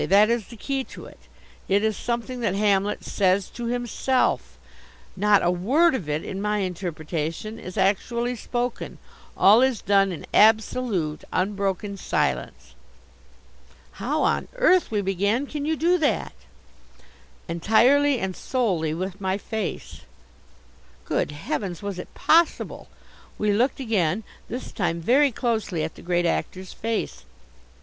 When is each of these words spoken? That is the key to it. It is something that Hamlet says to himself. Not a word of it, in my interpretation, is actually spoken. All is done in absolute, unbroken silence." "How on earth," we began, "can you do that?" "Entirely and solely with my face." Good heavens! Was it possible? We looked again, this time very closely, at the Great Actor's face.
That 0.09 0.31
is 0.31 0.47
the 0.47 0.57
key 0.57 0.83
to 0.95 1.05
it. 1.05 1.19
It 1.67 1.83
is 1.83 1.95
something 1.95 2.39
that 2.39 2.55
Hamlet 2.55 3.03
says 3.03 3.51
to 3.51 3.67
himself. 3.67 4.57
Not 5.15 5.43
a 5.45 5.51
word 5.51 5.93
of 5.93 6.09
it, 6.09 6.25
in 6.25 6.41
my 6.41 6.57
interpretation, 6.57 7.59
is 7.59 7.77
actually 7.77 8.35
spoken. 8.35 8.97
All 9.37 9.61
is 9.61 9.79
done 9.79 10.11
in 10.11 10.25
absolute, 10.33 11.23
unbroken 11.31 11.97
silence." 11.97 12.73
"How 13.91 14.23
on 14.23 14.47
earth," 14.55 14.89
we 14.89 15.01
began, 15.03 15.45
"can 15.45 15.65
you 15.65 15.75
do 15.75 15.99
that?" 15.99 16.33
"Entirely 17.47 18.17
and 18.17 18.35
solely 18.35 18.95
with 18.95 19.21
my 19.21 19.37
face." 19.37 20.01
Good 21.05 21.29
heavens! 21.29 21.83
Was 21.83 21.99
it 21.99 22.11
possible? 22.15 22.87
We 23.37 23.53
looked 23.53 23.79
again, 23.79 24.23
this 24.49 24.71
time 24.71 24.99
very 24.99 25.31
closely, 25.31 25.83
at 25.83 25.93
the 25.93 26.01
Great 26.01 26.25
Actor's 26.25 26.73
face. 26.73 27.23